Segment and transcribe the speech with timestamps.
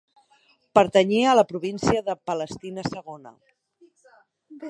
[0.79, 3.37] Pertanyia a la província de Palestina Segona.